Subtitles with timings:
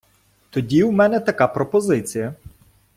[0.49, 2.33] Тоді в мене така пропозиція.